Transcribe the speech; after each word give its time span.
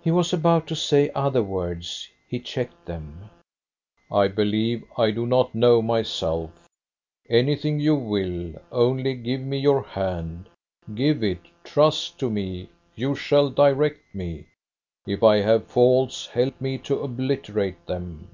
He 0.00 0.10
was 0.10 0.32
about 0.32 0.66
to 0.68 0.74
say 0.74 1.10
other 1.14 1.42
words: 1.42 2.08
he 2.26 2.40
checked 2.40 2.86
them. 2.86 3.28
"I 4.10 4.28
believe 4.28 4.82
I 4.96 5.10
do 5.10 5.26
not 5.26 5.54
know 5.54 5.82
myself. 5.82 6.66
Anything 7.28 7.78
you 7.78 7.94
will, 7.94 8.54
only 8.70 9.12
give 9.12 9.42
me 9.42 9.58
your 9.58 9.82
hand; 9.82 10.48
give 10.94 11.22
it; 11.22 11.40
trust 11.64 12.18
to 12.20 12.30
me; 12.30 12.70
you 12.94 13.14
shall 13.14 13.50
direct 13.50 14.14
me. 14.14 14.46
If 15.06 15.22
I 15.22 15.42
have 15.42 15.66
faults, 15.66 16.28
help 16.28 16.58
me 16.58 16.78
to 16.88 17.00
obliterate 17.00 17.84
them." 17.84 18.30